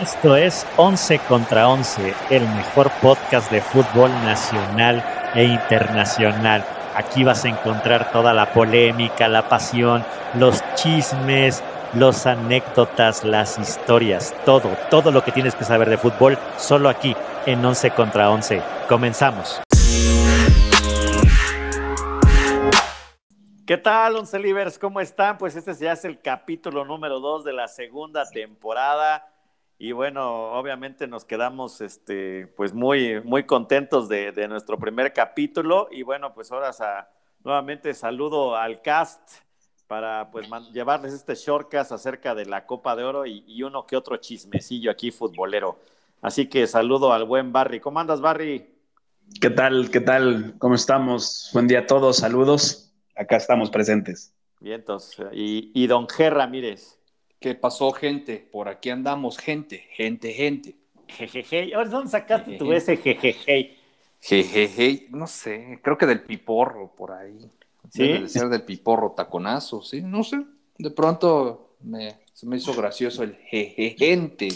[0.00, 6.64] Esto es 11 contra 11, el mejor podcast de fútbol nacional e internacional.
[6.94, 11.64] Aquí vas a encontrar toda la polémica, la pasión, los chismes,
[11.94, 17.16] los anécdotas, las historias, todo, todo lo que tienes que saber de fútbol, solo aquí
[17.46, 18.62] en 11 contra 11.
[18.88, 19.60] Comenzamos.
[23.66, 24.78] ¿Qué tal, Once Livers?
[24.78, 25.38] ¿Cómo están?
[25.38, 29.26] Pues este ya es el capítulo número 2 de la segunda temporada.
[29.78, 35.88] Y bueno, obviamente nos quedamos este, pues muy, muy contentos de, nuestro primer capítulo.
[35.92, 36.72] Y bueno, pues ahora
[37.44, 39.20] nuevamente saludo al cast
[39.86, 43.96] para pues llevarles este shortcast acerca de la Copa de Oro y, y, uno que
[43.96, 45.78] otro chismecillo aquí futbolero.
[46.20, 47.78] Así que saludo al buen Barry.
[47.78, 48.68] ¿Cómo andas, Barry?
[49.40, 49.90] ¿Qué tal?
[49.90, 50.56] ¿Qué tal?
[50.58, 51.50] ¿Cómo estamos?
[51.54, 52.16] Buen día a todos.
[52.16, 54.34] Saludos acá estamos presentes.
[54.60, 56.97] Bien, entonces, y, y don Ger Ramírez.
[57.40, 58.36] ¿Qué pasó, gente?
[58.50, 60.76] Por aquí andamos, gente, gente, gente.
[61.06, 61.74] Jejeje.
[61.74, 63.76] Ahora, ¿dónde sacaste tu ese jejeje?
[64.20, 67.48] Jejeje, no sé, creo que del piporro por ahí.
[67.90, 68.02] ¿Sí?
[68.02, 70.44] Debe ser del piporro taconazo, sí, no sé.
[70.76, 74.48] De pronto me, se me hizo gracioso el jejejente.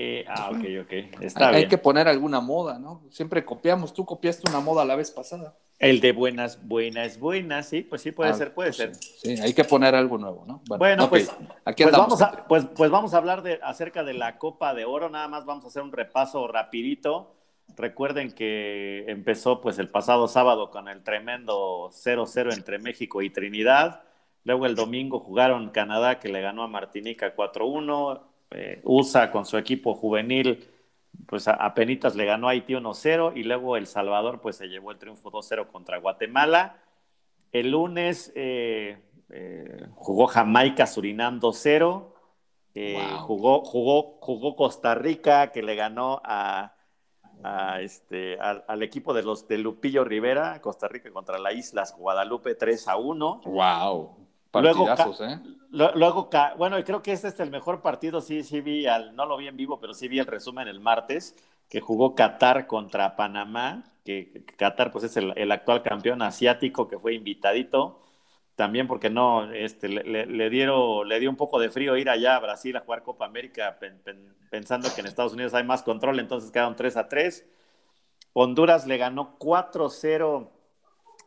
[0.00, 0.92] Eh, ah, ok, ok.
[1.22, 1.64] Está hay, bien.
[1.64, 3.02] hay que poner alguna moda, ¿no?
[3.10, 3.92] Siempre copiamos.
[3.92, 5.56] Tú copiaste una moda la vez pasada.
[5.80, 8.94] El de buenas, buenas, buenas, sí, pues sí, puede ah, ser, puede pues ser.
[8.94, 10.62] Sí, hay que poner algo nuevo, ¿no?
[10.78, 11.32] Bueno, pues,
[11.64, 14.84] aquí pues vamos a, pues, pues, vamos a hablar de, acerca de la Copa de
[14.84, 17.34] Oro, nada más vamos a hacer un repaso rapidito.
[17.76, 24.02] Recuerden que empezó pues el pasado sábado con el tremendo 0-0 entre México y Trinidad.
[24.44, 28.27] Luego el domingo jugaron Canadá que le ganó a Martinica 4-1.
[28.50, 30.66] Eh, USA con su equipo juvenil
[31.26, 34.90] pues a, penitas le ganó a Haití 1-0 y luego El Salvador pues se llevó
[34.90, 36.76] el triunfo 2-0 contra Guatemala.
[37.52, 38.98] El lunes eh,
[39.30, 42.12] eh, jugó Jamaica Surinam 2-0.
[42.74, 46.74] Eh, jugó, jugó, jugó Costa Rica que le ganó a,
[47.80, 52.88] este, al, equipo de los de Lupillo Rivera, Costa Rica contra las Islas Guadalupe 3
[52.88, 53.40] a 1.
[53.44, 54.27] Wow.
[54.50, 55.40] Partidazos, ¿eh?
[55.70, 59.36] Luego, bueno, creo que este es el mejor partido, sí, sí vi, al, no lo
[59.36, 61.36] vi en vivo, pero sí vi el resumen el martes,
[61.68, 67.12] que jugó Qatar contra Panamá, que, Qatar pues es el, actual campeón asiático que fue
[67.12, 68.00] invitadito,
[68.56, 72.40] también porque no, este, le, dieron, le dio un poco de frío ir allá a
[72.40, 73.78] Brasil a jugar Copa América
[74.50, 77.46] pensando que en Estados Unidos hay más control, entonces quedaron 3 a 3.
[78.32, 80.48] Honduras le ganó 4-0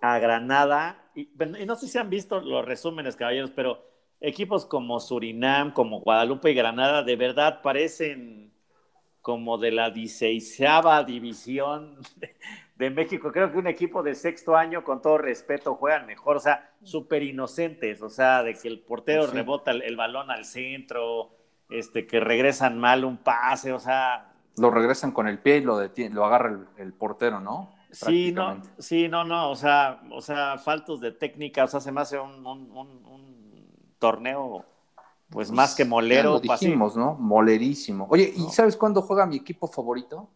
[0.01, 1.29] a Granada y,
[1.65, 3.83] no sé si han visto los resúmenes, caballeros, pero
[4.19, 8.53] equipos como Surinam, como Guadalupe y Granada, de verdad parecen
[9.21, 11.97] como de la dieciséisava división
[12.75, 13.31] de, México.
[13.31, 17.21] Creo que un equipo de sexto año, con todo respeto, juegan mejor, o sea, súper
[17.21, 21.35] inocentes, o sea, de que el portero rebota el, balón al centro,
[21.69, 24.33] este, que regresan mal un pase, o sea...
[24.57, 27.71] Lo regresan con el pie y lo, lo agarra el portero, ¿no?
[27.91, 31.91] Sí, no, sí, no, no, o sea, o sea, faltos de técnica, o sea, se
[31.91, 32.41] me hace un,
[33.99, 34.65] torneo,
[35.29, 36.33] pues, pues, más que molero.
[36.33, 37.15] Lo dijimos, ¿no?
[37.15, 38.07] Molerísimo.
[38.09, 40.29] Oye, ¿y sabes cuándo juega mi equipo favorito?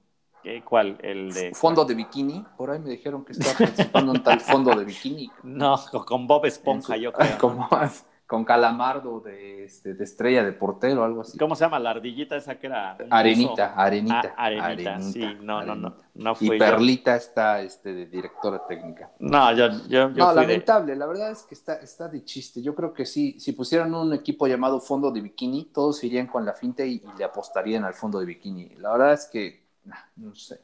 [0.64, 0.98] ¿Cuál?
[1.02, 1.54] El de.
[1.54, 2.46] Fondo de bikini.
[2.58, 5.32] Por ahí me dijeron que estaba participando en tal fondo de bikini.
[5.44, 7.38] No, con Bob Esponja, yo creo.
[7.40, 8.06] ¿Cómo más?
[8.28, 11.38] Con Calamardo de, este, de estrella de portero, algo así.
[11.38, 11.78] ¿Cómo se llama?
[11.78, 12.97] La ardillita esa que era.
[13.12, 15.00] Arenita, arenita, ah, arenita.
[15.00, 19.12] sí, no, no, no, no Y Perlita está este, de directora técnica.
[19.19, 22.63] No, yo, yo, No, lamentable, la verdad es que está, está de chiste.
[22.63, 26.46] Yo creo que sí, si pusieran un equipo llamado Fondo de Bikini, todos irían con
[26.46, 28.69] la finta y, le apostarían al Fondo de Bikini.
[28.78, 29.68] La verdad es que,
[30.16, 30.62] no sé.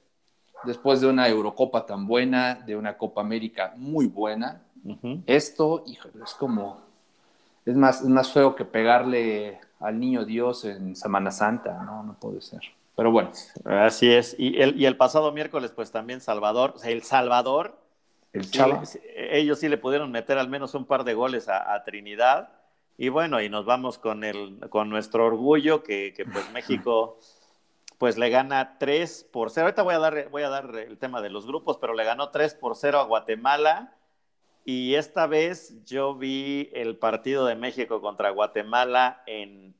[0.63, 4.63] Después de una Eurocopa tan buena, de una Copa América muy buena,
[5.27, 6.90] esto, híjole, es como
[7.65, 12.13] es más, es más feo que pegarle al niño Dios en Semana Santa, no, no
[12.13, 12.61] puede ser.
[12.95, 13.31] Pero bueno.
[13.65, 14.35] Así es.
[14.37, 17.77] Y el, y el pasado miércoles, pues también Salvador, o sea, El Salvador,
[18.33, 18.83] el Chava.
[19.15, 22.49] ellos sí le pudieron meter al menos un par de goles a, Trinidad.
[22.97, 27.17] Y bueno, y nos vamos con, el, con nuestro orgullo, que, que pues México
[27.97, 29.65] pues le gana 3 por 0.
[29.65, 32.29] Ahorita voy a, dar, voy a dar el tema de los grupos, pero le ganó
[32.29, 33.95] 3 por 0 a Guatemala
[34.63, 39.71] y esta vez yo vi el partido de México contra Guatemala en,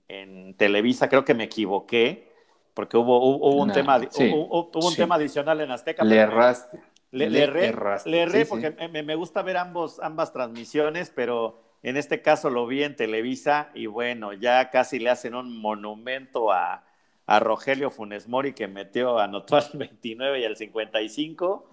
[0.58, 2.30] Televisa, creo que me equivoqué,
[2.74, 6.04] porque hubo, hubo un, tema, hubo, un tema adicional en Azteca.
[6.04, 6.80] Le erraste.
[7.12, 12.68] Le, le, erré, porque me, gusta ver ambos, ambas transmisiones, pero en este caso lo
[12.68, 16.84] vi en Televisa y bueno, ya casi le hacen un monumento a,
[17.26, 21.71] a Rogelio Funes Mori que metió, anotó al 29 y al 55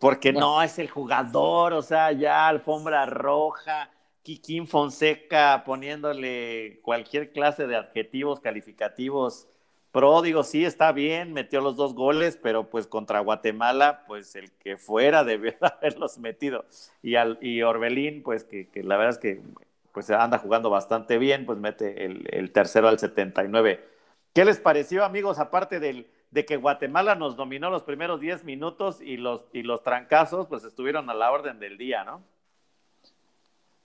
[0.00, 3.90] porque no es el jugador, o sea, ya alfombra roja,
[4.22, 9.46] Kikín Fonseca poniéndole cualquier clase de adjetivos calificativos
[9.92, 14.76] pródigo, sí, está bien, metió los dos goles, pero pues contra Guatemala, pues el que
[14.76, 16.64] fuera debió haberlos metido.
[17.02, 19.42] Y, al, y Orbelín, pues que, la verdad es que
[19.92, 23.84] pues anda jugando bastante bien, pues mete el, tercero al 79.
[24.32, 29.00] ¿Qué les pareció, amigos, aparte del, de que Guatemala nos dominó los primeros 10 minutos
[29.00, 32.22] y los, y los trancazos, pues estuvieron a la orden del día, ¿no?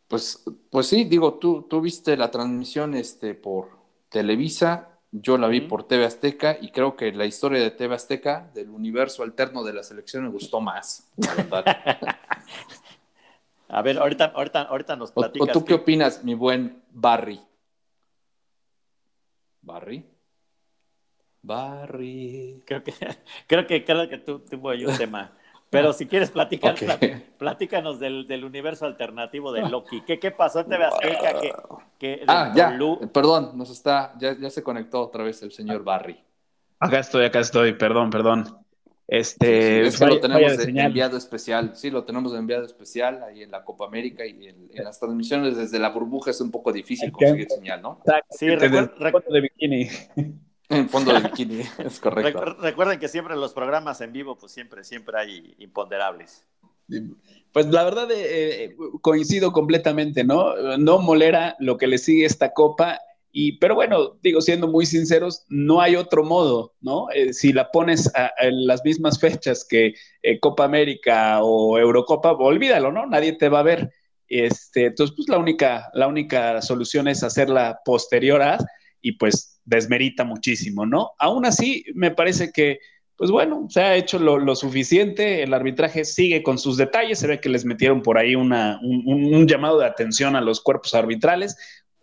[0.08, 3.70] Pues, pues sí, digo, tú, tú viste la transmisión este, por
[4.10, 8.52] Televisa, yo la vi por TV Azteca y creo que la historia de TV Azteca,
[8.54, 11.12] del universo alterno de la selección, me gustó más,
[13.68, 15.50] A ver, ahorita, ahorita, ahorita nos platicas.
[15.50, 17.42] ¿O, tú qué opinas, mi buen Barry?
[19.62, 20.06] ¿Barry?
[21.46, 22.62] Barry.
[22.66, 22.94] Creo que,
[23.48, 25.32] creo que, creo que tú tuvo ahí un tema.
[25.70, 26.76] Pero si quieres platicar,
[27.38, 30.02] platícanos del, del, universo alternativo de Loki.
[30.02, 31.34] ¿Qué, qué pasó en TV Azteca?
[32.28, 32.78] ah, ya,
[33.12, 36.18] perdón, nos está, ya, ya se conectó otra vez el señor Barry.
[36.80, 38.58] Acá estoy, acá estoy, perdón, perdón.
[39.08, 43.44] Este, es que lo tenemos de enviado especial, sí, lo tenemos de enviado especial ahí
[43.44, 47.12] en la Copa América y en, las transmisiones desde la burbuja es un poco difícil
[47.12, 48.02] conseguir señal, ¿no?
[48.32, 49.90] Sí, recuerdo de bikini.
[50.70, 52.56] En fondo de bikini, es correcto.
[52.60, 56.46] Recuerden que siempre en los programas en vivo, pues siempre, siempre hay imponderables.
[57.52, 60.78] Pues la verdad eh, eh, coincido completamente, ¿no?
[60.78, 63.00] No molera lo que le sigue esta copa,
[63.32, 67.08] y, pero bueno, digo, siendo muy sinceros, no hay otro modo, ¿no?
[67.12, 68.10] Eh, si la pones
[68.40, 69.94] en las mismas fechas que
[70.40, 73.06] Copa América o Eurocopa, olvídalo, ¿no?
[73.06, 73.92] Nadie te va a ver.
[74.28, 78.58] Este, entonces, pues la única, la única solución es hacerla posterior a,
[79.06, 81.12] y pues desmerita muchísimo, ¿no?
[81.20, 82.80] Aún así, me parece que,
[83.16, 87.40] pues bueno, se ha hecho lo, suficiente, el arbitraje sigue con sus detalles, se ve
[87.40, 88.50] que les metieron por ahí un,
[89.48, 91.56] llamado de atención a los cuerpos arbitrales,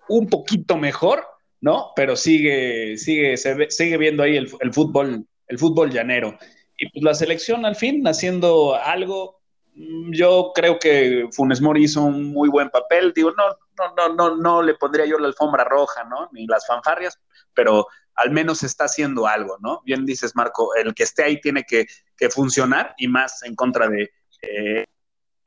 [0.09, 1.25] un poquito mejor,
[1.61, 1.89] ¿no?
[1.97, 6.39] Pero sigue, sigue, se sigue viendo ahí el, fútbol, el fútbol llanero.
[6.79, 9.41] Y pues la selección al fin haciendo algo,
[9.75, 13.13] mm, yo creo que Funes Mori hizo un muy buen papel.
[13.13, 13.43] Digo, no,
[13.79, 16.29] no, no, no, no le pondría yo la alfombra roja, ¿no?
[16.33, 17.19] Ni las fanfarrias,
[17.55, 19.81] pero al menos está haciendo algo, ¿no?
[19.85, 21.87] Bien dices, Marco, el que esté ahí tiene que,
[22.31, 24.09] funcionar y más en contra de
[24.43, 24.85] eh,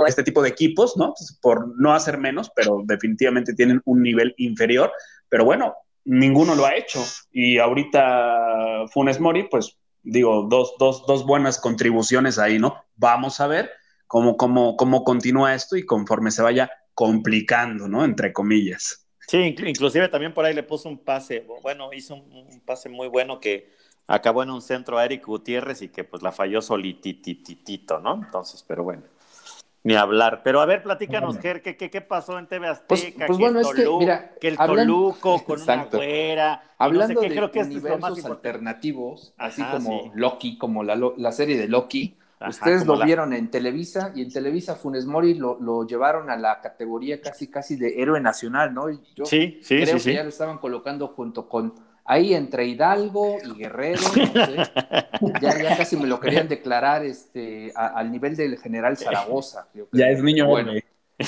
[0.06, 1.14] este tipo de equipos, ¿no?
[1.42, 4.92] Por no hacer menos, pero definitivamente tienen un nivel inferior,
[5.30, 5.74] pero bueno,
[6.04, 7.02] ninguno lo ha hecho
[7.32, 12.84] y ahorita Funes Mori, pues digo, dos, dos, dos buenas contribuciones ahí, ¿no?
[12.98, 13.72] Vamos a ver
[14.08, 18.04] cómo, cómo, cómo continúa esto y conforme se vaya complicando, ¿no?
[18.04, 19.06] Entre comillas.
[19.28, 23.40] Sí, inclusive también por ahí le puso un pase, bueno, hizo un, pase muy bueno
[23.40, 23.70] que
[24.08, 28.16] acabó en un centro a Eric Gutiérrez y que pues la falló solitititito, ¿no?
[28.24, 29.04] Entonces, pero bueno,
[29.84, 30.42] ni hablar.
[30.44, 33.26] Pero a ver, platícanos, Ger, ¿qué, qué, pasó en TV pues, Azteca?
[33.28, 36.64] Pues, bueno, es que, mira, que el Toluco con una güera.
[36.78, 42.16] Hablando de creo que universos alternativos, así como Loki, como la, la serie de Loki,
[42.48, 47.22] Ustedes lo vieron en Televisa y en Televisa Funes Mori lo, llevaron a la categoría
[47.22, 48.90] casi casi de héroe nacional, ¿no?
[49.16, 51.74] Yo sí, sí, creo que ya lo estaban colocando junto con
[52.04, 54.56] ahí entre Hidalgo y Guerrero, no sé.
[55.42, 59.68] ya, casi me lo querían declarar este al nivel del general Zaragoza.
[59.92, 60.74] ya es niño bueno.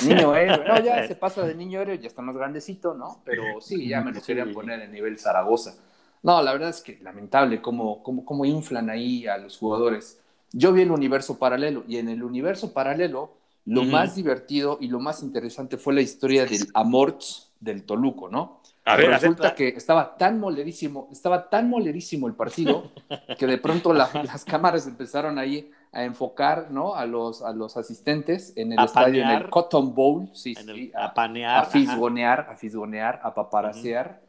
[0.04, 3.22] Niño héroe, no, ya se pasa de niño héroe, ya está más grandecito, ¿no?
[3.24, 5.76] Pero sí, ya me lo querían poner en nivel Zaragoza.
[6.24, 10.20] No, la verdad es que lamentable cómo, cómo, cómo inflan ahí a los jugadores
[10.52, 15.00] yo vi el universo paralelo y en el universo paralelo lo más divertido y lo
[15.00, 18.62] más interesante fue la historia del Amorts del Toluco, ¿no?
[18.86, 22.92] A ver, resulta que estaba tan molerísimo, estaba tan molerísimo el partido
[23.38, 26.96] que de pronto las cámaras empezaron ahí a enfocar, ¿no?
[26.96, 31.14] A los, a los asistentes en el estadio, en el Cotton Bowl, sí, sí, a,
[31.14, 34.22] panear, a fisgonear, a fisgonear, a paparasear.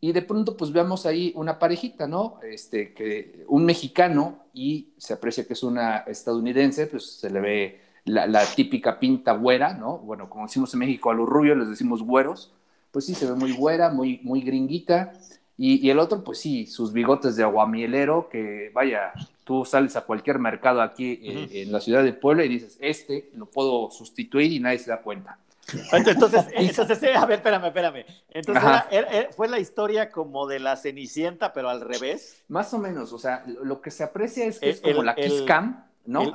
[0.00, 2.38] Y de pronto, pues veamos ahí una parejita, ¿no?
[2.42, 7.80] Este, que un mexicano y se aprecia que es una estadounidense, pues se le ve
[8.04, 9.98] la, típica pinta güera, ¿no?
[9.98, 12.52] Bueno, como decimos en México a los rubios les decimos güeros,
[12.90, 15.12] pues sí, se ve muy güera, muy, muy gringuita.
[15.56, 19.12] Y, el otro, pues sí, sus bigotes de aguamielero, que vaya,
[19.44, 23.46] tú sales a cualquier mercado aquí en la ciudad de Puebla y dices, este lo
[23.46, 25.38] puedo sustituir y nadie se da cuenta.
[25.92, 28.04] Entonces, entonces, a ver, espérame, espérame.
[28.30, 28.64] Entonces,
[29.36, 32.42] fue la historia como de la Cenicienta, pero al revés.
[32.48, 35.42] Más o menos, o sea, lo que se aprecia es que es como la Kiss
[35.46, 36.32] Cam, ¿no?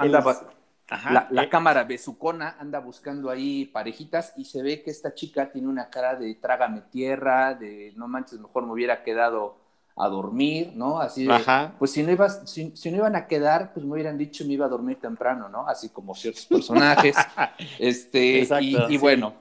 [1.12, 1.50] la, la eh.
[1.50, 6.15] cámara besucona anda buscando ahí parejitas y se ve que esta chica tiene una cara
[6.15, 9.57] de trágame tierra, de no manches, mejor me hubiera quedado
[10.00, 11.00] a dormir, ¿no?
[11.00, 14.46] Así de, pues si no, ibas, si, no iban a quedar, pues me hubieran dicho
[14.46, 15.68] me iba a dormir temprano, ¿no?
[15.68, 17.15] Así como ciertos personajes.
[17.79, 19.34] este, y, bueno,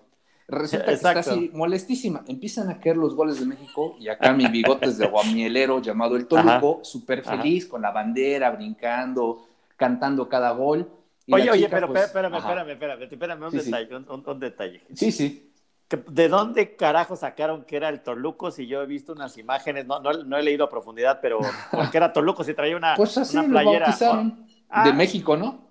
[0.49, 2.25] Resulta que está así molestísima.
[2.27, 6.27] Empiezan a caer los goles de México y acá mi bigotes de guamielero llamado el
[6.27, 9.47] Toluco, súper feliz con la bandera, brincando,
[9.77, 10.91] cantando cada gol.
[11.31, 13.97] oye, oye, pero pues, espérame, espérame, espérame, espérame, un detalle,
[14.27, 14.83] Un, detalle.
[14.95, 15.48] Sí, sí.
[15.89, 18.51] ¿De dónde carajo sacaron que era el Toluco?
[18.51, 21.39] Si yo he visto unas imágenes, no, no, he leído a profundidad, pero
[21.73, 22.45] ¿por qué era Toluco?
[22.45, 23.97] Si traía una, pues así una playera.
[23.97, 24.33] de
[24.69, 24.93] ah.
[24.93, 25.69] México, ¿no?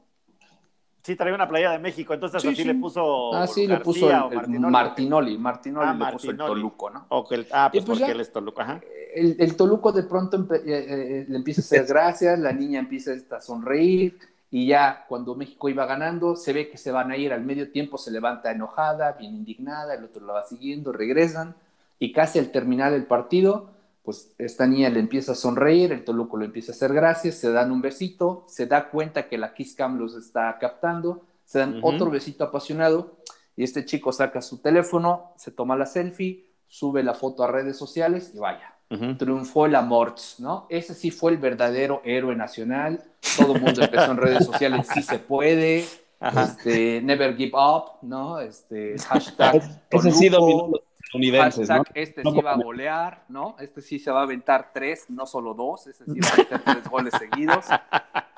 [1.07, 3.33] Sí, traía una playa de México, entonces así le puso.
[3.33, 5.37] Ah, sí, le puso el, Martinoli.
[5.37, 7.07] Martinoli, ah, le puso el Toluco, ¿no?
[7.09, 8.81] ah, pues, pues porque él es Toluco, ajá.
[9.13, 13.39] El, Toluco de pronto eh, eh, le empieza a hacer gracias, la niña empieza a
[13.39, 14.19] sonreír,
[14.49, 17.71] y ya cuando México iba ganando, se ve que se van a ir al medio
[17.71, 21.55] tiempo, se levanta enojada, bien indignada, el otro la va siguiendo, regresan,
[21.99, 23.71] y casi al terminar el partido,
[24.03, 27.51] pues esta niña le empieza a sonreír, el Toluco le empieza a hacer gracias, se
[27.51, 31.79] dan un besito, se da cuenta que la Kiss Cam los está captando, se dan
[31.81, 33.17] otro besito apasionado
[33.57, 37.75] y este chico saca su teléfono, se toma la selfie, sube la foto a redes
[37.75, 38.76] sociales y vaya,
[39.17, 40.65] triunfó el amor, ¿no?
[40.69, 43.03] Ese sí fue el verdadero héroe nacional,
[43.37, 45.85] todo el mundo empezó en redes sociales, sí se puede,
[46.19, 48.39] este, never give up, ¿no?
[48.39, 50.71] Este, hashtag Ese sí dominó
[51.93, 53.55] este sí va a golear, ¿no?
[53.59, 56.61] Este sí se va a aventar tres, no solo dos, este sí va a meter
[56.63, 57.65] tres goles seguidos.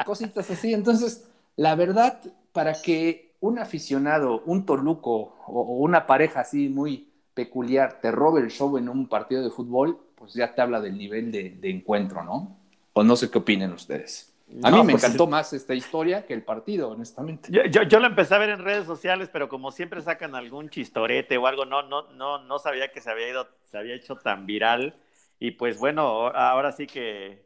[0.05, 0.73] Cositas así.
[0.73, 2.19] Entonces, la verdad,
[2.51, 8.49] para que un aficionado, un Toluco o, una pareja así muy peculiar te robe el
[8.49, 12.23] show en un partido de fútbol, pues ya te habla del nivel de, de encuentro,
[12.23, 12.55] ¿no?
[12.93, 14.29] O no sé qué opinen ustedes.
[14.63, 17.49] A mí me pues, encantó más esta historia que el partido, honestamente.
[17.51, 21.37] Yo, yo, lo empecé a ver en redes sociales, pero como siempre sacan algún chistorete
[21.37, 24.45] o algo, no, no, no, no sabía que se había ido, se había hecho tan
[24.45, 24.95] viral.
[25.39, 27.43] Y pues bueno, ahora sí que,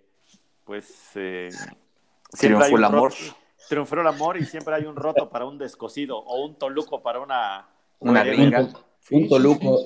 [0.65, 1.49] pues eh,
[2.37, 3.13] triunfó el amor.
[3.69, 7.19] triunfó el amor y siempre hay un roto para un descosido o un toluco para
[7.19, 7.67] una
[7.99, 8.69] una ringa.
[9.11, 9.83] Un toluco.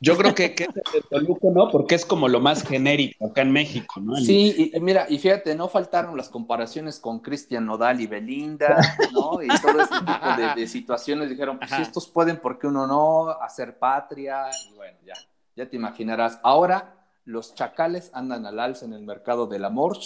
[0.00, 1.70] Yo creo que, que es el Toluco, ¿no?
[1.70, 4.14] Porque es como lo más genérico acá en México, ¿no?
[4.16, 8.78] Sí, y mira, y fíjate, no faltaron las comparaciones con Cristian Nodal y Belinda,
[9.12, 9.42] ¿no?
[9.42, 11.30] Y todo ese tipo de, situaciones.
[11.30, 13.30] Dijeron, pues si estos pueden, ¿por qué uno no?
[13.30, 14.44] Hacer patria.
[14.70, 15.14] Y bueno, ya,
[15.56, 16.38] ya te imaginarás.
[16.44, 19.98] Ahora los chacales andan al alza en el mercado del amor.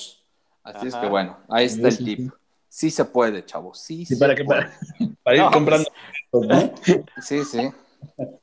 [0.63, 2.33] Así es que bueno, ahí está el tip.
[2.69, 3.75] Sí se puede, chavo.
[3.75, 5.91] Sí, sí para, que, para, ir comprando.
[7.21, 7.71] Sí, sí.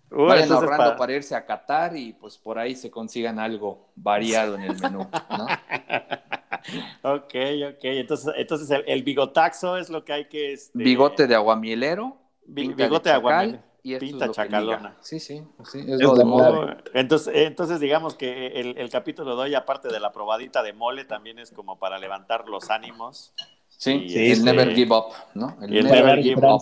[0.09, 1.13] Vayan ahorrando para...
[1.13, 5.45] irse a Qatar y pues por ahí se consigan algo variado en el menú, ¿no?
[7.15, 7.35] ok,
[7.75, 7.83] ok.
[7.83, 10.53] Entonces, entonces el, bigotaxo es lo que hay que...
[10.53, 10.77] Este...
[10.77, 12.17] Bigote de aguamielero.
[12.45, 13.63] bigote de, aguamielero.
[13.81, 14.97] Y pinta chacalona.
[14.99, 16.77] Sí, sí, sí, es, lo de moda.
[16.93, 21.05] Entonces, entonces, digamos que el, el, capítulo de hoy, aparte de la probadita de mole,
[21.05, 23.33] también es como para levantar los ánimos.
[23.69, 25.57] Sí, sí el este never give up, ¿no?
[25.61, 26.61] El, never, give up.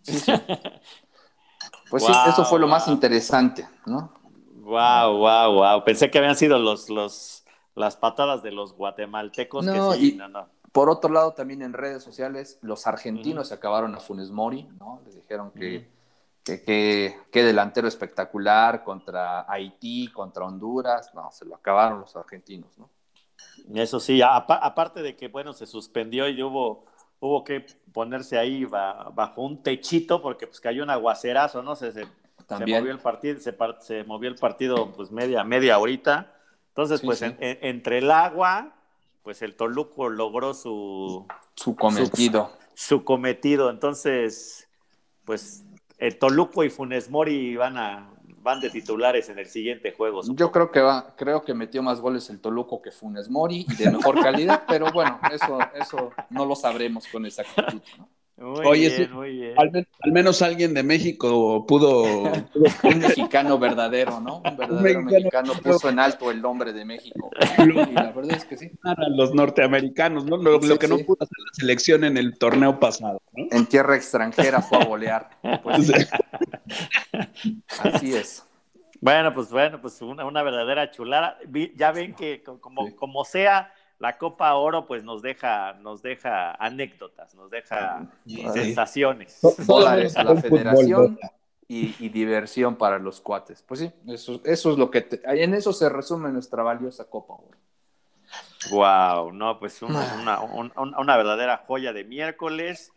[0.00, 0.32] Sí, sí.
[1.90, 4.12] Pues sí, eso fue lo más interesante, ¿no?
[4.66, 5.84] Wow, wow, wow.
[5.84, 9.64] Pensé que habían sido los, los, las patadas de los guatemaltecos.
[9.64, 10.48] No, y no, no.
[10.72, 15.00] por otro lado, también en redes sociales, los argentinos se acabaron a Funes Mori, ¿no?
[15.04, 15.88] Les dijeron que,
[16.42, 21.12] que, que, delantero espectacular contra Haití, contra Honduras.
[21.14, 22.90] No, se lo acabaron los argentinos, ¿no?
[23.74, 26.86] Eso sí, aparte de que, bueno, se suspendió y hubo
[27.20, 31.76] hubo que ponerse ahí bajo un techito porque pues cayó un aguacerazo, ¿no?
[31.76, 32.06] Se, se,
[32.48, 36.32] movió el partido, se, se, movió el partido pues media, media horita.
[36.68, 38.74] Entonces, pues entre el agua,
[39.22, 41.26] pues el Toluco logró su...
[41.54, 42.52] Su cometido.
[42.74, 43.70] Su, cometido.
[43.70, 44.68] Entonces,
[45.24, 45.64] pues
[45.96, 48.10] el Toluco y Funes Mori van a,
[48.46, 50.22] van de titulares en el siguiente juego.
[50.32, 53.74] Yo creo que va, creo que metió más goles el Toluco que Funes Mori y
[53.74, 58.08] de mejor calidad, pero bueno, eso, eso no lo sabremos con exactitud, ¿no?
[58.38, 59.54] Muy Oye, bien, muy bien.
[59.56, 62.02] Al, menos alguien de México pudo,
[62.82, 64.42] Un mexicano verdadero, ¿no?
[64.44, 67.30] Un verdadero mexicano, puso en alto el nombre de México.
[67.58, 68.70] Y la verdad es que sí.
[69.16, 70.36] los norteamericanos, ¿no?
[70.36, 73.22] Lo, que no pudo hacer la selección en el torneo pasado.
[73.32, 73.46] ¿no?
[73.50, 75.30] En tierra extranjera fue a golear.
[75.62, 75.92] Pues,
[77.80, 78.44] así es.
[79.00, 81.38] Bueno, pues bueno, pues una, una verdadera chulada.
[81.74, 87.34] Ya ven que como, como sea la Copa Oro pues nos deja, nos deja anécdotas,
[87.34, 88.06] nos deja
[88.52, 89.40] sensaciones.
[89.66, 91.18] Dólares a la federación
[91.68, 93.62] y, diversión para los cuates.
[93.62, 97.58] Pues sí, eso, eso es lo que en eso se resume nuestra valiosa Copa Oro.
[98.70, 102.92] Wow, no, pues una, una, verdadera joya de miércoles.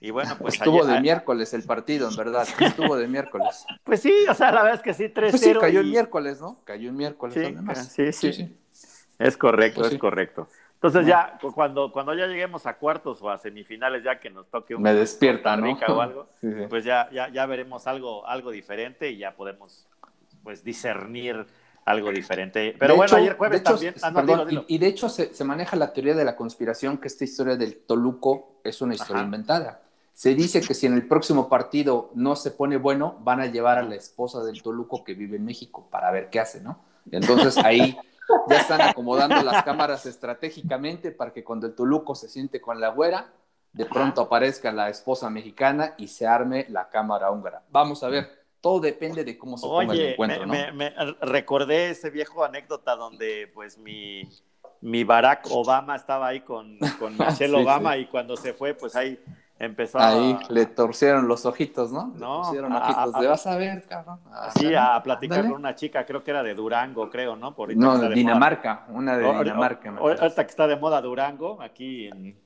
[0.00, 2.46] Y bueno, pues estuvo de miércoles el partido, en verdad.
[2.58, 3.64] Estuvo de miércoles.
[3.84, 5.30] Pues sí, o sea, la verdad es que sí, 3-0.
[5.30, 6.60] Pues sí, cayó el miércoles, ¿no?
[6.64, 7.34] Cayó el miércoles.
[7.88, 8.56] sí, sí, sí.
[9.18, 10.48] Es correcto, pues es correcto.
[10.74, 14.74] Entonces ya, cuando, cuando ya lleguemos a cuartos o a semifinales, ya que nos toque
[14.74, 15.78] un Me despierta, ¿no?
[15.88, 16.26] o algo,
[16.68, 19.86] pues ya, ya, ya veremos algo, algo diferente y ya podemos
[20.42, 21.46] pues discernir
[21.84, 22.74] algo diferente.
[22.78, 23.94] Pero bueno, ayer jueves también.
[24.02, 27.56] Ah, y, de hecho se, se, maneja la teoría de la conspiración que esta historia
[27.56, 29.82] del Toluco es una historia inventada.
[30.12, 33.78] Se dice que si en el próximo partido no se pone bueno, van a llevar
[33.78, 36.80] a la esposa del Toluco que vive en México para ver qué hace, ¿no?
[37.10, 37.96] Entonces ahí
[38.48, 42.88] ya están acomodando las cámaras estratégicamente para que cuando el Toluco se siente con la
[42.88, 43.32] güera,
[43.72, 47.62] de pronto aparezca la esposa mexicana y se arme la cámara húngara.
[47.70, 50.74] Vamos a ver, todo depende de cómo se ponga el encuentro, me, ¿no?
[50.74, 54.28] me, recordé ese viejo anécdota donde pues mi,
[54.80, 59.18] mi Barack Obama estaba ahí con, con Michelle Obama y cuando se fue pues ahí
[59.64, 62.12] empezó Ahí le torcieron los ojitos, ¿no?
[62.16, 62.38] No.
[62.38, 63.14] Le torcieron ojitos.
[63.14, 64.20] A, vas a ver, cabrón.
[64.58, 67.54] sí, a platicar con una chica, creo que era de Durango, creo, ¿no?
[67.54, 69.90] Por no, de Dinamarca, una de Dinamarca.
[69.96, 72.36] ahorita que está de moda Durango, aquí en,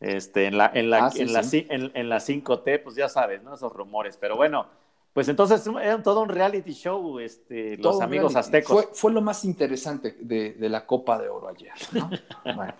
[0.00, 3.42] este, en la, en la, ah, en, la en, en la 5T, pues ya sabes,
[3.42, 3.54] ¿no?
[3.54, 4.16] Esos rumores.
[4.16, 4.66] Pero bueno,
[5.12, 8.90] pues entonces era todo un reality show, este, los amigos aztecos.
[8.92, 11.72] Fue, lo más interesante de, la Copa de Oro ayer.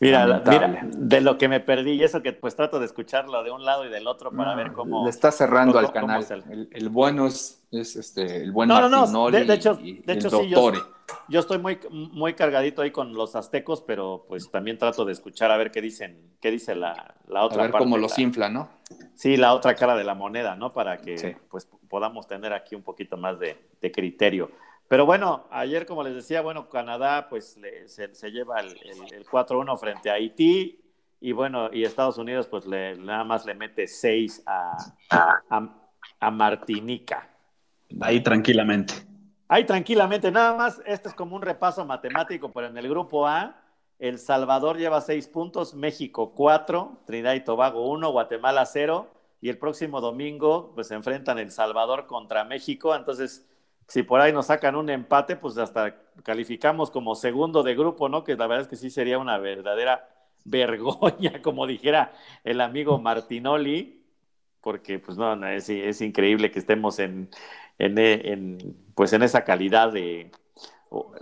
[0.00, 3.50] mira, mira, de lo que me perdí, y eso que pues trato de escucharlo de
[3.50, 5.02] un lado y del otro para ver cómo.
[5.02, 6.24] Le está cerrando al canal.
[6.70, 9.30] El, bueno es, es, este, el bueno no, no, no.
[9.30, 10.72] De, hecho, de hecho sí, yo,
[11.28, 15.50] yo, estoy muy, muy cargadito ahí con los aztecos, pero pues también trato de escuchar
[15.50, 18.79] a ver qué dicen, qué dice la, la otra A ver cómo los infla, ¿no?
[19.20, 20.72] Sí, la otra cara de la moneda, ¿no?
[20.72, 23.54] Para que pues podamos tener aquí un poquito más de,
[23.92, 24.50] criterio.
[24.88, 28.68] Pero bueno, ayer, como les decía, bueno, Canadá pues se, lleva el,
[29.12, 30.80] el, 4-1 frente a Haití
[31.20, 34.78] y bueno, y Estados Unidos pues le, nada más le mete 6 a,
[35.10, 35.68] a,
[36.18, 37.28] a Martinica.
[38.00, 38.94] Ahí tranquilamente.
[39.48, 43.54] Ahí tranquilamente, nada más, este es como un repaso matemático, pero en el grupo A,
[44.00, 49.08] El Salvador lleva seis puntos, México cuatro, Trinidad y Tobago uno, Guatemala cero,
[49.42, 53.46] y el próximo domingo pues se enfrentan El Salvador contra México, entonces
[53.90, 58.22] si por ahí nos sacan un empate, pues hasta calificamos como segundo de grupo, ¿no?
[58.24, 60.08] Que la verdad es que sí sería una verdadera
[60.44, 62.12] vergüenza, como dijera
[62.44, 64.02] el amigo Martinoli,
[64.60, 67.30] porque pues no, es, increíble que estemos en,
[67.78, 70.30] en, pues en esa calidad de,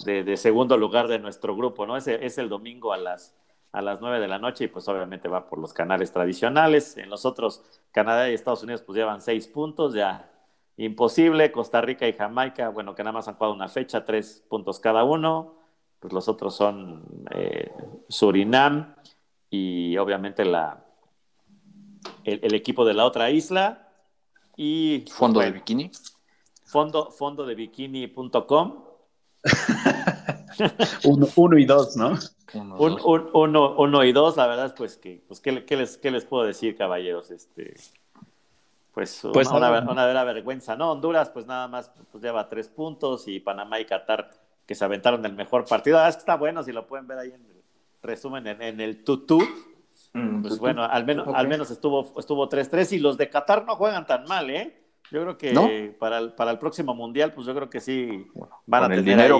[0.04, 1.96] de, segundo lugar de nuestro grupo, ¿no?
[1.96, 3.34] Es, es el domingo a las,
[3.72, 6.96] a las 9 de la noche y pues obviamente va por los canales tradicionales.
[6.96, 10.30] En los otros, Canadá y Estados Unidos pues llevan seis puntos, ya
[10.76, 11.52] imposible.
[11.52, 15.04] Costa Rica y Jamaica, bueno, que nada más han jugado una fecha, tres puntos cada
[15.04, 15.54] uno.
[16.00, 17.72] Pues los otros son eh,
[18.08, 18.94] Surinam
[19.50, 20.84] y obviamente la,
[22.24, 23.88] el, equipo de la otra isla.
[24.56, 25.90] Y fondo de bikini
[26.64, 28.87] fondo, fondo de bikini.com.
[31.36, 32.18] uno, y dos, ¿no?
[32.52, 36.76] Uno, uno, y dos, la verdad es pues que, pues, ¿qué, les, les puedo decir,
[36.76, 37.30] caballeros?
[37.30, 37.76] Este,
[38.92, 40.92] pues, pues una, una, vergüenza, ¿no?
[40.92, 44.30] Honduras, pues nada más pues, lleva tres puntos y Panamá y Qatar
[44.66, 45.98] que se aventaron el mejor partido.
[45.98, 47.62] Ah, es que está bueno, si lo pueden ver ahí en el
[48.02, 49.40] resumen en, el tutú.
[50.12, 53.76] Mm, pues bueno, al menos, al menos estuvo estuvo 3-3 y los de Qatar no
[53.76, 54.87] juegan tan mal, ¿eh?
[55.10, 58.26] Yo creo que para, el, para el próximo mundial, pues yo creo que sí
[58.66, 59.38] van a tener dinero,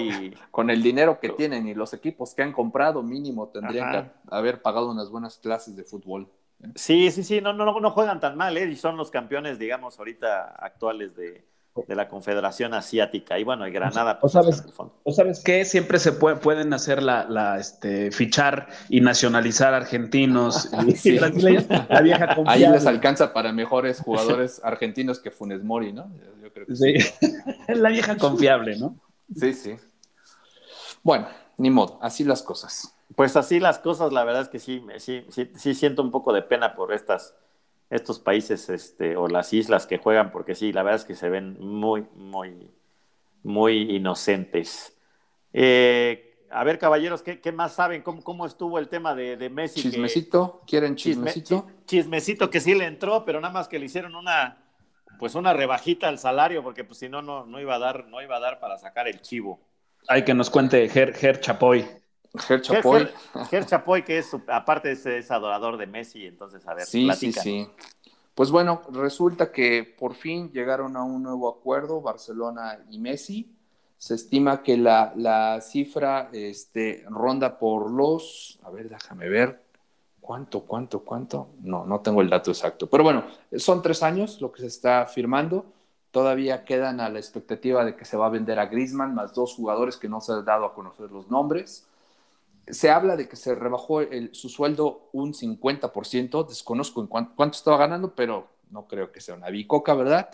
[0.50, 4.62] Con el dinero que tienen y los equipos que han comprado, mínimo tendrían que haber
[4.62, 6.28] pagado unas buenas clases de fútbol.
[6.62, 6.68] ¿eh?
[6.74, 8.66] Sí, sí, sí, no, no, no juegan tan mal, ¿eh?
[8.66, 11.44] Y son los campeones, digamos, ahorita actuales de,
[11.86, 13.38] de la Confederación Asiática.
[13.38, 14.18] Y bueno, y Granada.
[14.18, 14.64] Pues, ¿O sabes,
[15.04, 15.64] ¿o sabes qué?
[15.64, 20.70] Siempre se pueden hacer la, este, fichar y nacionalizar argentinos.
[20.72, 26.10] la, vieja Ahí les alcanza para mejores jugadores argentinos que Funes Mori, ¿no?
[26.42, 26.94] Yo creo que sí.
[27.68, 28.96] Es la vieja confiable, ¿no?
[29.34, 29.76] Sí, sí.
[31.02, 32.94] Bueno, ni modo, así las cosas.
[33.16, 36.32] Pues así las cosas, la verdad es que sí, sí, sí, sí siento un poco
[36.32, 37.34] de pena por estas
[37.90, 41.28] estos países este, o las islas que juegan, porque sí, la verdad es que se
[41.28, 42.70] ven muy, muy,
[43.42, 44.96] muy inocentes.
[45.52, 48.02] Eh, a ver, caballeros, ¿qué, qué más saben?
[48.02, 49.82] ¿Cómo, ¿Cómo, estuvo el tema de, de Messi?
[49.82, 50.62] ¿Chismecito?
[50.66, 51.66] ¿Quieren chismecito?
[51.86, 54.58] chismecito que sí le entró, pero nada más que le hicieron una,
[55.18, 58.22] pues una rebajita al salario, porque pues si no, no, no iba a dar, no
[58.22, 59.60] iba a dar para sacar el chivo.
[60.08, 61.86] Hay que nos cuente Ger, Ger Chapoy.
[62.34, 63.08] Ger Chapoy.
[63.50, 67.68] Ger, Chapoy, que es, aparte es, adorador de Messi, entonces, a ver, sí, Sí, sí.
[68.38, 73.52] Pues bueno, resulta que por fin llegaron a un nuevo acuerdo Barcelona y Messi.
[73.96, 79.64] Se estima que la, cifra este, ronda por los, a ver, déjame ver,
[80.20, 81.48] ¿cuánto, cuánto, cuánto?
[81.62, 82.86] No, no tengo el dato exacto.
[82.86, 83.24] Pero bueno,
[83.56, 85.66] son tres años lo que se está firmando.
[86.12, 89.52] Todavía quedan a la expectativa de que se va a vender a Griezmann, más dos
[89.56, 91.87] jugadores que no se han dado a conocer los nombres.
[92.70, 94.00] Se habla de que se rebajó
[94.32, 99.50] su sueldo un 50%, desconozco en cuánto, estaba ganando, pero no creo que sea una
[99.50, 100.30] bicoca, ¿verdad?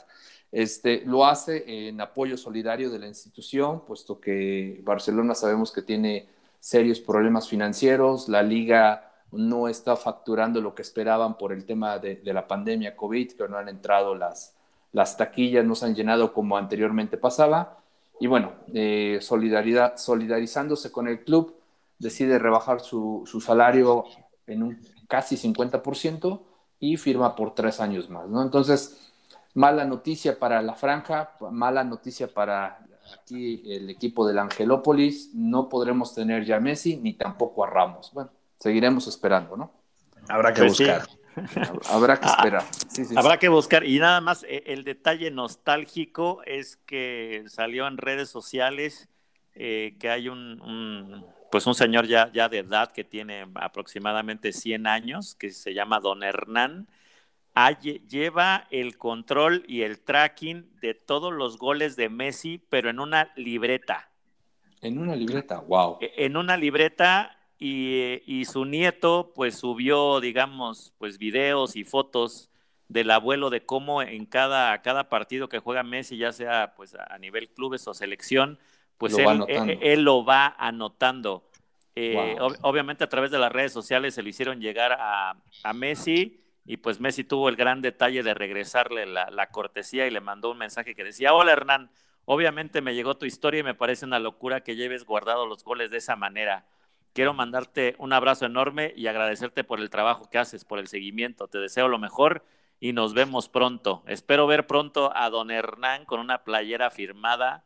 [0.50, 6.28] Este, lo hace en apoyo solidario de la institución, puesto que Barcelona sabemos que tiene
[6.60, 12.20] serios problemas financieros, la liga no está facturando lo que esperaban por el tema de,
[12.24, 14.54] la pandemia COVID, que no han entrado las,
[14.92, 17.78] las taquillas, no se han llenado como anteriormente pasaba.
[18.20, 21.54] Y bueno, eh, solidaridad, solidarizándose con el club,
[21.98, 24.04] decide rebajar su, salario
[24.46, 26.42] en un casi 50%
[26.80, 28.42] y firma por tres años más, ¿no?
[28.42, 29.12] Entonces,
[29.54, 32.84] mala noticia para la franja, mala noticia para
[33.20, 38.10] aquí el equipo del Angelópolis, no podremos tener ya a Messi ni tampoco a Ramos.
[38.12, 39.70] Bueno, seguiremos esperando, ¿no?
[40.28, 41.06] Habrá que pues buscar.
[41.90, 42.64] Habrá que ah, esperar.
[43.16, 43.84] Habrá que buscar.
[43.84, 49.08] Y nada más, eh, el detalle nostálgico es que salió en redes sociales
[49.54, 54.88] eh, que hay un, pues un señor ya, ya de edad que tiene aproximadamente 100
[54.88, 56.88] años, que se llama Don Hernán,
[58.08, 63.32] lleva el control y el tracking de todos los goles de Messi, pero en una
[63.36, 64.10] libreta.
[64.80, 65.98] En una libreta, wow.
[66.00, 72.50] E, en una libreta y, su nieto pues subió, digamos, pues videos y fotos
[72.88, 77.16] del abuelo de cómo en cada, cada partido que juega Messi, ya sea pues a
[77.18, 78.58] nivel clubes o selección,
[78.98, 81.44] pues él, e, él, lo va anotando.
[81.96, 86.44] Eh, obviamente a través de las redes sociales se le hicieron llegar a, a Messi
[86.66, 90.58] y pues Messi tuvo el gran detalle de regresarle la, cortesía y le mandó un
[90.58, 91.90] mensaje que decía, hola Hernán,
[92.24, 95.90] obviamente me llegó tu historia y me parece una locura que lleves guardado los goles
[95.90, 96.64] de esa manera.
[97.12, 101.48] Quiero mandarte un abrazo enorme y agradecerte por el trabajo que haces, por el seguimiento.
[101.48, 102.44] Te deseo lo mejor
[102.80, 104.02] y nos vemos pronto.
[104.06, 107.64] Espero ver pronto a don Hernán con una playera firmada,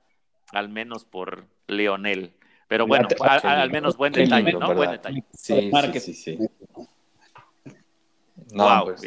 [0.53, 2.33] al menos por Leonel.
[2.69, 4.75] Pero bueno, al, menos buen detalle, ¿no?
[4.75, 5.25] Buen detalle.
[5.33, 6.39] Sí, sí, sí.
[8.53, 9.03] No, pues,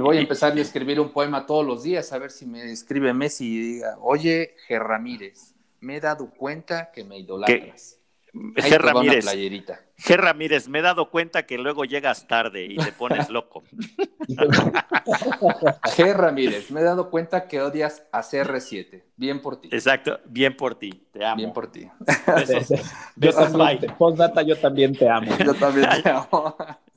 [0.00, 3.12] voy a empezar a escribir un poema todos los días, a ver si me escribe
[3.12, 4.78] Messi y diga, oye, G.
[4.78, 7.97] Ramírez, me he dado cuenta que me idolatras.
[8.32, 8.78] G.
[8.78, 9.26] Ramírez,
[9.96, 10.16] G.
[10.16, 13.62] Ramírez, me he dado cuenta que luego llegas tarde y te pones loco.
[14.28, 16.14] G.
[16.14, 19.02] Ramírez, me he dado cuenta que odias a CR7.
[19.16, 19.68] Bien por ti.
[19.72, 21.06] Exacto, bien por ti.
[21.12, 21.36] Te amo.
[21.36, 21.88] Bien por ti.
[22.26, 22.68] Besos,
[23.16, 25.36] yo, también, yo también te amo.
[25.44, 26.56] Yo también te amo.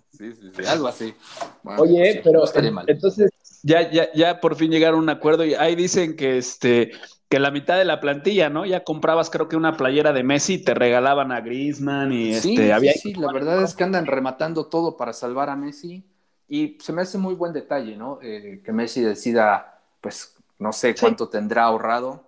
[0.10, 1.16] Sí, sí, sí, algo así.
[1.64, 2.44] Oye, pero
[2.88, 3.31] entonces
[3.64, 6.92] ya, ya, ya por fin llegaron a un acuerdo y ahí dicen que este
[7.30, 8.66] que la mitad de la plantilla, ¿no?
[8.66, 12.56] Ya comprabas creo que una playera de Messi y te regalaban a Griezmann y sí,
[12.56, 16.04] este había sí, la verdad es que andan rematando todo para salvar a Messi
[16.50, 18.20] y se me hace muy buen detalle, ¿no?
[18.22, 22.26] Eh, que Messi decida, pues no sé cuánto tendrá ahorrado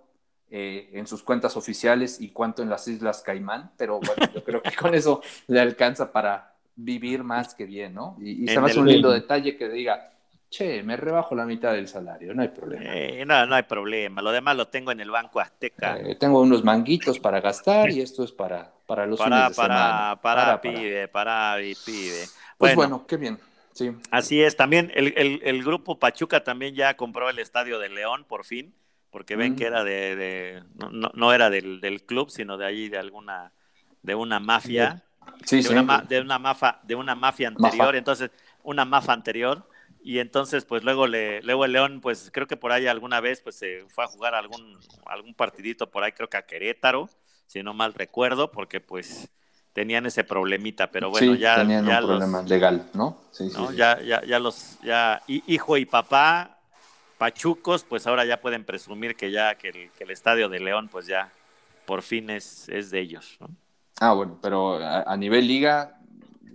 [0.50, 4.62] eh, en sus cuentas oficiales y cuánto en las Islas Caimán, pero bueno, yo creo
[4.62, 8.16] que con eso le alcanza para vivir más que bien, ¿no?
[8.20, 10.13] Y, se me hace un lindo detalle que diga,
[10.54, 12.84] che, me rebajo la mitad del salario, no hay problema.
[12.86, 15.98] Eh, no, no hay problema, lo demás lo tengo en el Banco Azteca.
[15.98, 19.62] Eh, tengo unos manguitos para gastar y esto es para, para los para, fines de
[19.62, 20.20] para, semana.
[20.20, 22.24] Para, para, pibe, para, pibe.
[22.58, 23.38] Pues bueno, qué bien.
[23.72, 23.90] Sí.
[24.12, 28.72] Así es, también el, grupo Pachuca también ya compró el estadio de León, por fin,
[29.10, 29.56] porque ven mm.
[29.56, 30.62] que era de,
[30.92, 33.52] no, no, era del, del, club, sino de allí de alguna,
[34.02, 35.02] de una mafia
[35.50, 38.30] de, Una, de, una, mafia, de una mafia anterior, entonces,
[38.62, 39.66] una mafia anterior,
[40.04, 43.40] y entonces, pues luego, le, luego el León, pues creo que por ahí alguna vez,
[43.40, 47.08] pues se fue a jugar algún, algún partidito por ahí, creo que a Querétaro,
[47.46, 49.30] si no mal recuerdo, porque pues
[49.72, 53.16] tenían ese problemita, pero bueno, ya, tenían un problema legal, ¿no?
[53.30, 53.72] Sí, ¿no?
[53.72, 56.58] Ya, ya, ya los, ya, hijo y papá,
[57.16, 60.88] pachucos, pues ahora ya pueden presumir que ya, que el, que el estadio de León,
[60.92, 61.32] pues ya,
[61.86, 63.48] por fin es, es de ellos, ¿no?
[64.00, 65.96] Ah, bueno, pero a, nivel liga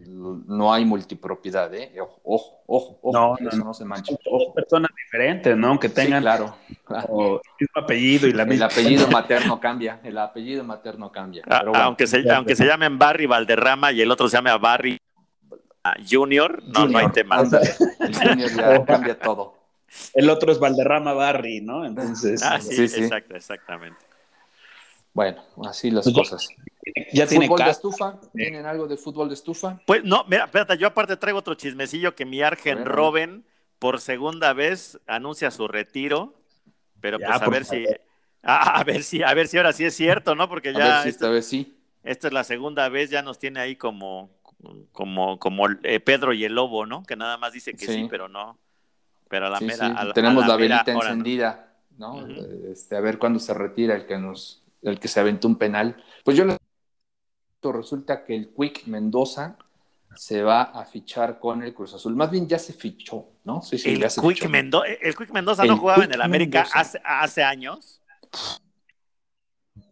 [0.10, 1.94] no hay multipropiedad, ¿eh?
[2.00, 2.22] Ojo,
[2.66, 4.14] ojo, ojo, no, eso no, se mancha.
[4.24, 5.80] Son personas diferentes, ¿no?
[5.80, 8.66] Que tengan claro, el mismo apellido y la misma.
[8.66, 11.44] El apellido materno cambia, el apellido materno cambia.
[11.50, 15.00] Ah, aunque, se, aunque se llamen Barry Valderrama y el otro se llame Barry
[16.10, 17.42] Junior, no, no hay tema.
[17.42, 19.56] El Junior ya cambia todo.
[20.14, 21.86] El otro es Valderrama Barry, ¿no?
[21.86, 22.44] Entonces.
[22.44, 24.00] Ah, sí, sí, Exacto, exactamente.
[25.14, 26.48] Bueno, así las pues cosas.
[26.48, 28.20] Ya tiene ¿Fútbol de estufa?
[28.34, 29.80] ¿Tienen algo de fútbol de estufa?
[29.86, 33.46] Pues no, mira, espérate, yo aparte traigo otro chismecillo que mi Argen Robin
[33.80, 36.34] por segunda vez anuncia su retiro,
[37.00, 37.86] pero pues a ver si
[38.44, 40.48] a, ver si a ver si ahora sí es cierto, ¿no?
[40.50, 41.76] Porque ya esta vez sí.
[42.04, 44.30] Esta es la segunda vez, ya nos tiene ahí como
[44.92, 47.04] como como eh, Pedro y el lobo, ¿no?
[47.04, 48.58] Que nada más dice que sí, pero no.
[49.30, 52.26] Pero a la mera tenemos la, velita encendida, ¿no?
[52.72, 56.04] Este, a ver cuándo se retira el que nos el que se aventó un penal.
[56.24, 56.46] Pues yo
[57.62, 59.58] resulta que el Quick Mendoza
[60.16, 62.16] se va a fichar con el Cruz Azul.
[62.16, 63.62] Más bien ya se fichó, ¿no?
[63.62, 64.84] Sí, sí, el, ya se Quick fichó.
[64.84, 68.02] el Quick Mendoza no jugaba en el América hace, hace, años.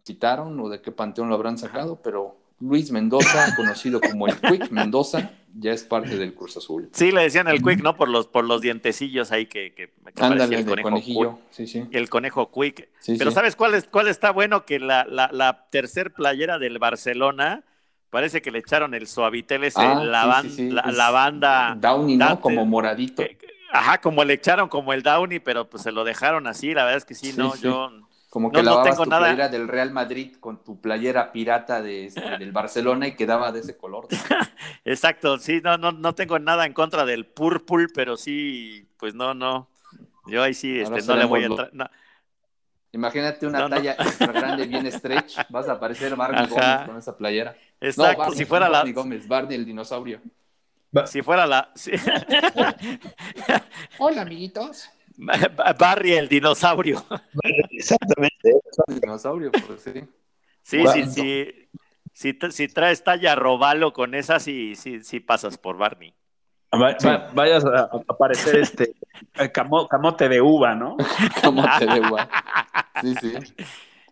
[0.02, 4.70] Quitaron o de qué panteón lo habrán sacado, pero Luis Mendoza, conocido como el Quick
[4.70, 6.88] Mendoza, ya es parte del Cruz Azul.
[6.92, 7.96] Sí, le decían el Quick, ¿no?
[7.96, 11.38] Por los, por los dientecillos ahí que, que, Ándale, el conejo conejillo.
[11.50, 11.84] Sí, sí.
[11.90, 12.88] El conejo Quick.
[13.18, 14.64] Pero ¿sabes cuál, es, cuál está bueno?
[14.64, 17.64] Que la, la, la tercer playera del Barcelona
[18.10, 20.42] parece que le echaron el suavitel ese, ah, la,
[20.92, 21.76] la, banda.
[21.78, 22.40] Downy, ¿no?
[22.40, 23.22] Como moradito.
[23.72, 26.74] ajá, como le echaron como el Downy, pero pues se lo dejaron así.
[26.74, 27.90] La verdad es que sí, no, yo
[28.28, 29.26] como que no, tengo tu nada.
[29.26, 33.60] playera del Real Madrid con tu playera pirata de, este, del Barcelona y quedaba de
[33.60, 34.06] ese color.
[34.84, 39.32] Exacto, sí, no, no, no tengo nada en contra del purple, pero sí, pues no,
[39.32, 39.68] no.
[40.26, 41.70] Yo ahí sí, este, no le voy a entrar.
[42.92, 47.56] Imagínate una talla extra grande, bien stretch, vas a aparecer Barney Gómez con esa playera.
[47.80, 50.20] Exacto, si fuera Barney Gómez, Barney el dinosaurio.
[51.06, 51.72] Si fuera la.
[53.98, 54.90] Hola, amiguitos.
[55.78, 57.04] Barry el dinosaurio.
[57.70, 58.54] Exactamente.
[58.86, 60.04] El dinosaurio, pues sí.
[60.62, 62.50] Sí, sí, sí.
[62.50, 66.14] Si, traes talla robalo con esa, sí, sí, sí pasas por Barney.
[67.34, 68.94] vayas a aparecer este
[69.52, 70.96] camote de uva, ¿no?
[71.42, 72.28] camote de uva.
[73.00, 73.34] Sí, sí.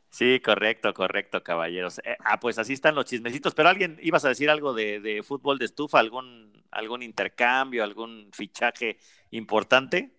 [0.09, 1.99] Sí, correcto, correcto, caballeros.
[1.99, 3.55] Eh, ah, pues así están los chismecitos.
[3.55, 8.31] Pero alguien, ibas a decir algo de, de, fútbol de estufa, algún, algún intercambio, algún
[8.33, 8.97] fichaje
[9.31, 10.16] importante.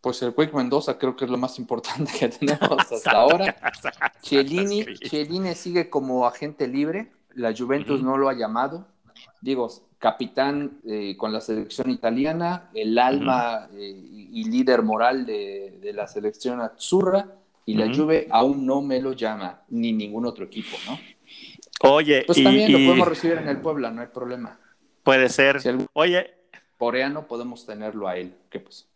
[0.00, 3.56] Pues el Quick Mendoza creo que es lo más importante que tenemos hasta ahora.
[4.22, 7.12] Chiellini, sigue como agente libre.
[7.34, 8.86] La Juventus no lo ha llamado.
[9.40, 13.94] Digo, capitán eh, con la selección italiana, el alma eh,
[14.32, 17.36] y líder moral de, la selección Azzurra.
[17.66, 20.98] Y la Juve aún no me lo llama, ni ningún otro equipo, ¿no?
[21.82, 24.58] Oye, pues también lo podemos recibir en el Puebla, no hay problema.
[25.04, 25.60] Puede ser.
[25.92, 26.34] Oye.
[26.78, 28.34] Coreano podemos tenerlo a él.
[28.50, 28.89] ¿Qué pues?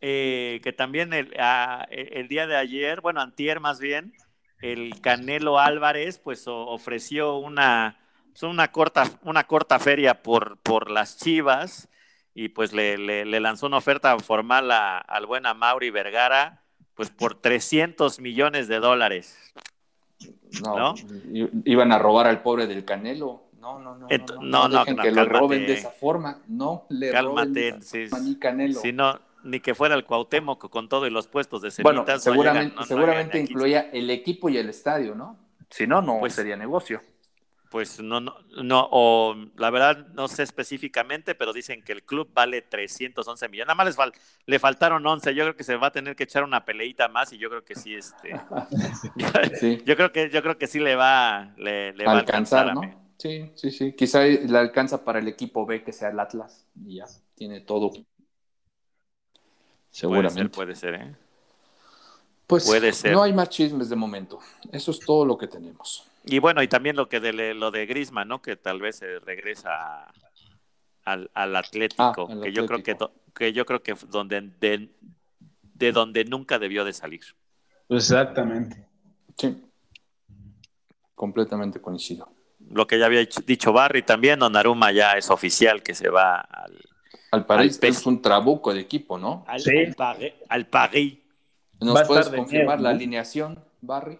[0.00, 4.12] Eh, que también ah, e, el, día de ayer, bueno, antier más bien,
[4.60, 7.98] el Canelo Álvarez pues ofreció una,
[8.30, 11.88] pues, una, corta, una corta feria por, por las Chivas
[12.32, 16.62] y pues le, le, lanzó una oferta formal al buen Mauri Vergara
[16.94, 19.54] pues por 300 millones de dólares.
[20.62, 20.94] No,
[21.64, 23.50] iban a robar al pobre del Canelo.
[23.60, 24.08] No, no, no.
[24.40, 26.42] no, no, que lo roben de esa forma.
[26.48, 27.78] No le cálmate,
[28.10, 28.80] roben Canelo.
[28.80, 32.84] Si no, ni que fuera el Cuauhtémoc con todo y los puestos de Bueno, seguramente,
[32.84, 35.38] seguramente incluía el equipo y el estadio, ¿no?
[35.70, 37.02] Si no, no pues, sería negocio.
[37.70, 42.30] Pues no, no, no, o la verdad no sé específicamente, pero dicen que el club
[42.32, 43.66] vale 311 millones.
[43.66, 43.98] Nada más
[44.46, 45.34] le faltaron 11.
[45.34, 47.64] Yo creo que se va a tener que echar una peleita más y yo creo
[47.64, 48.30] que sí, este,
[49.84, 52.80] Yo, creo que yo creo que sí le va, le, va a alcanzar, ¿no?
[53.18, 53.92] Sí, sí, sí.
[53.92, 57.90] Quizá le alcanza para el equipo B que sea el Atlas y ya tiene todo
[59.98, 60.48] Seguramente.
[60.50, 61.16] Puede ser, puede ser, ¿eh?
[62.46, 63.12] Pues puede ser.
[63.12, 64.38] no hay más chismes de momento.
[64.70, 66.04] Eso es todo lo que tenemos.
[66.24, 68.40] Y bueno, y también lo que de lo de Grisma, ¿no?
[68.40, 70.06] Que tal vez se regresa
[71.04, 72.96] al, Atlético, ah, que yo creo que,
[73.34, 74.88] que yo creo que donde de,
[75.62, 77.22] de donde nunca debió de salir.
[77.88, 78.86] Exactamente.
[79.36, 79.64] Sí.
[81.16, 82.30] Completamente coincido.
[82.70, 86.78] Lo que ya había dicho Barry también, Aruma ya es oficial que se va al,
[87.30, 89.44] al París es un trabuco de equipo, ¿no?
[89.46, 89.70] Al, sí.
[90.48, 91.18] al, París.
[91.80, 94.18] ¿Nos puedes confirmar la alineación, Barry?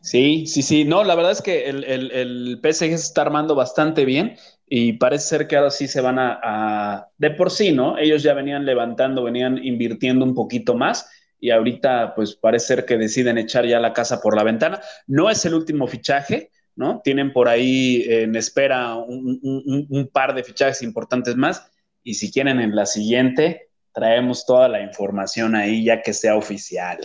[0.00, 0.84] Sí, sí, sí.
[0.84, 5.26] No, la verdad es que el, el, PSG se está armando bastante bien y parece
[5.26, 7.98] ser que ahora sí se van a, De por sí, ¿no?
[7.98, 12.96] Ellos ya venían levantando, venían invirtiendo un poquito más y ahorita pues parece ser que
[12.96, 14.80] deciden echar ya la casa por la ventana.
[15.06, 17.02] No es el último fichaje, ¿no?
[17.04, 21.71] Tienen por ahí en espera un par de fichajes importantes más
[22.02, 26.98] y si quieren en la siguiente, traemos toda la información ahí ya que sea oficial.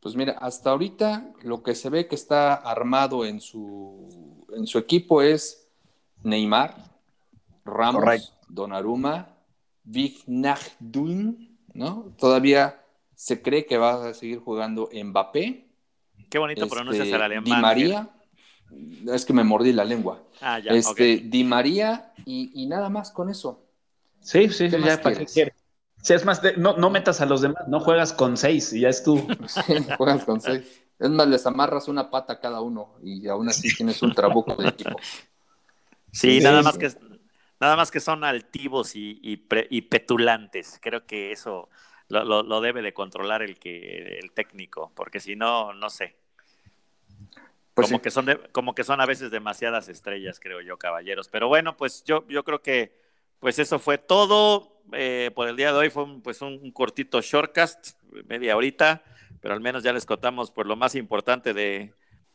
[0.00, 4.78] Pues mira, hasta ahorita lo que se ve que está armado en su, en su
[4.78, 5.70] equipo es
[6.22, 6.74] Neymar,
[7.64, 9.36] Ramos, Donnarumma,
[9.84, 11.36] Vignaldum,
[11.74, 12.14] ¿no?
[12.18, 12.82] Todavía
[13.14, 15.68] se cree que va a seguir jugando Mbappé.
[16.28, 17.44] Qué bonito este, pronuncias el alemán.
[17.44, 18.10] Di María,
[19.12, 20.22] es que me mordí la lengua.
[20.40, 23.68] Ah, ya, este, Di María y, y nada más con eso.
[24.22, 25.54] Sí, sí, ya para qué quieres.
[26.00, 28.88] Si es más, no, no metas a los demás, no juegas con seis y ya
[28.88, 29.26] es tú.
[29.48, 30.82] Sí, juegas con seis.
[30.98, 34.54] Es más, les amarras una pata a cada uno y aún así tienes un trabuco
[34.54, 34.96] de equipo.
[36.12, 36.90] Sí, nada más que
[37.60, 40.78] nada más que son altivos y, y, petulantes.
[40.82, 41.68] Creo que eso
[42.08, 46.16] lo, lo, debe de controlar el que el técnico, porque si no, no sé.
[47.74, 51.28] Pues como, que son como que son a veces demasiadas estrellas, creo yo, caballeros.
[51.28, 53.01] Pero bueno, pues yo, yo creo que
[53.42, 54.80] pues eso fue todo.
[54.92, 59.02] Eh, por el día de hoy fue un, pues un, cortito shortcast, media horita,
[59.40, 61.92] pero al menos ya les contamos por lo más importante de,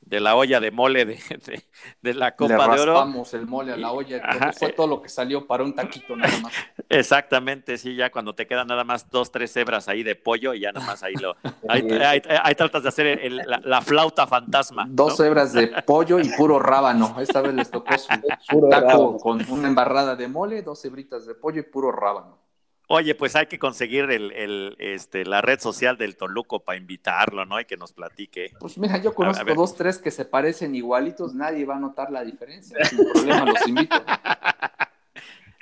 [0.07, 1.19] de la olla de mole de,
[2.01, 3.23] de, la Copa de Oro.
[3.33, 6.37] el mole a la olla, fue eh, todo lo que salió para un taquito nada
[6.41, 6.53] más.
[6.89, 10.61] Exactamente, sí, ya cuando te quedan nada más dos, tres hebras ahí de pollo y
[10.61, 11.35] ya nada más ahí lo...
[11.69, 14.85] ahí, tratas de hacer la, flauta fantasma.
[14.89, 17.15] Dos hebras de pollo y puro rábano.
[17.19, 21.59] Esta vez les tocó su taco con una embarrada de mole, dos hebritas de pollo
[21.59, 22.46] y puro rábano.
[22.89, 27.59] Oye, pues hay que conseguir el, este, la red social del Toluco para invitarlo, ¿no?
[27.59, 28.51] Y que nos platique.
[28.59, 32.23] Pues mira, yo conozco dos, tres que se parecen igualitos, nadie va a notar la
[32.23, 32.77] diferencia.
[32.85, 33.95] Sin problema, los invito.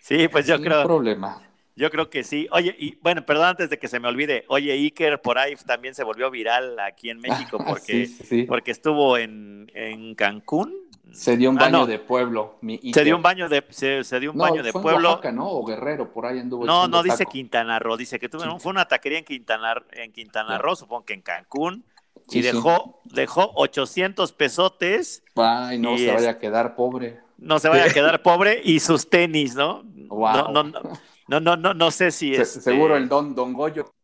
[0.02, 0.82] Sí, pues yo creo.
[0.82, 1.42] Sin problema.
[1.76, 2.48] Yo creo que sí.
[2.52, 4.46] Oye, y bueno, perdón antes de que se me olvide.
[4.50, 8.08] Oye, Iker por ahí también se volvió viral aquí en México porque,
[8.48, 12.58] porque estuvo en, en Cancún se dio un ah, baño de pueblo.
[12.94, 15.20] se dio un baño de, se, dio un baño de pueblo.
[15.34, 15.50] ¿no?
[15.50, 16.66] O Guerrero, por ahí anduvo.
[16.66, 20.58] No, no dice Quintana Roo, dice que tuvo, fue una taquería en Quintana, en Quintana
[20.58, 21.86] Roo, supongo que en Cancún.
[22.30, 25.24] y dejó, dejó 800 pesotes.
[25.36, 27.20] Ay, no se vaya a quedar pobre.
[27.38, 29.84] No se vaya a quedar pobre y sus tenis, ¿no?
[29.84, 32.52] No, no, no, no, no, no, sé si es.
[32.52, 33.95] Seguro el don, don Goyo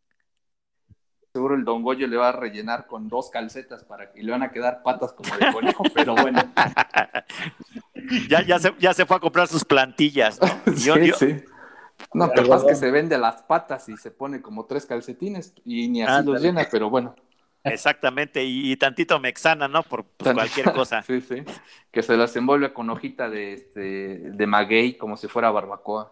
[1.34, 4.44] seguro el Don Goyo le va a rellenar con dos calcetas para que le van
[4.44, 6.42] a quedar patas como de conejo, pero bueno.
[8.30, 10.74] ya, ya, se, ya se fue a comprar sus plantillas, ¿no?
[10.76, 11.44] sí, sí.
[12.14, 16.02] No, capaz que se vende las patas y se pone como tres calcetines y ni
[16.02, 17.16] así los llena, pero bueno.
[17.64, 19.84] Exactamente, y, tantito mexana, ¿no?
[19.84, 21.02] Por cualquier cosa.
[21.08, 21.44] sí, sí.
[21.92, 23.80] Que se las envuelve con hojita de, este,
[24.32, 26.12] de maguey como si fuera barbacoa.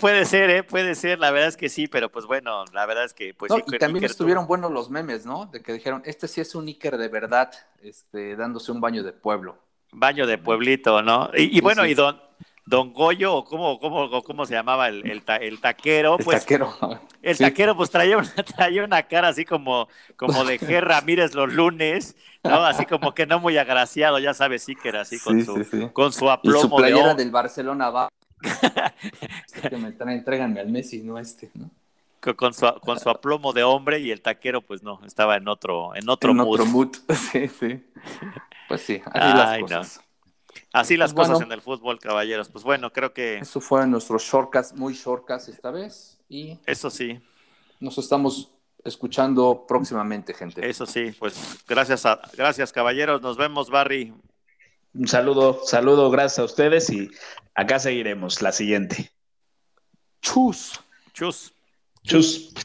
[0.00, 0.62] Puede, ser, ¿eh?
[0.62, 3.52] Puede ser, la verdad es que sí, pero pues bueno, la verdad es que pues
[3.66, 5.46] Y también estuvieron buenos los memes, ¿no?
[5.46, 9.12] De que dijeron, este sí es un Iker de verdad, este, dándose un baño de
[9.12, 9.58] pueblo.
[9.92, 11.30] Baño de pueblito, ¿no?
[11.34, 12.18] Y, bueno, y don,
[12.64, 16.40] Don Goyo, o cómo, cómo, cómo se llamaba el, el, taquero, el pues.
[16.40, 16.72] Taquero.
[17.20, 20.80] El taquero, pues traía una, traía una cara así como, como de G.
[20.80, 22.64] Ramírez los lunes, ¿no?
[22.64, 26.12] Así como que no muy agraciado, ya sabes, sí que era así con, su, con
[26.12, 26.58] su aplomo.
[26.58, 28.08] Y su playera del Barcelona va
[29.68, 31.70] que me traen, al Messi, no este, ¿no?
[32.36, 35.94] Con su, con su aplomo de hombre y el taquero, pues no, estaba en otro,
[35.96, 36.90] en otro en Otro mood.
[37.32, 37.84] Sí, sí.
[38.68, 40.00] Pues sí, así las cosas.
[40.72, 42.48] Así las pues cosas en el fútbol, caballeros.
[42.48, 43.38] Pues bueno, creo que.
[43.38, 46.20] Eso fue nuestro shortcast, muy shortcast esta vez.
[46.28, 46.58] Y.
[46.66, 47.20] Eso sí.
[47.80, 48.52] Nos estamos
[48.84, 50.68] escuchando próximamente, gente.
[50.68, 53.22] Eso sí, pues gracias, a, gracias, caballeros.
[53.22, 54.12] Nos vemos, Barry.
[54.94, 57.10] Un saludo, saludo, gracias a ustedes y
[57.54, 59.10] acá seguiremos la siguiente.
[60.20, 60.80] Chus.
[61.14, 61.52] Chus.
[62.04, 62.52] Chus.